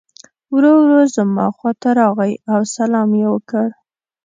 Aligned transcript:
ورو 0.53 0.71
ورو 0.81 1.01
زما 1.15 1.45
خواته 1.55 1.89
راغی 1.99 2.33
او 2.51 2.59
سلام 2.75 3.09
یې 3.19 3.27
وکړ. 3.33 3.67